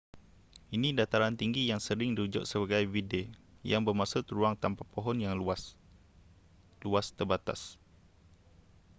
[0.75, 3.23] ini dataran tinggi yang sering dirujuk sebagai vidde
[3.71, 5.61] yang bermaksud ruang tanpa pohon yang luas
[6.85, 7.61] luas terbatas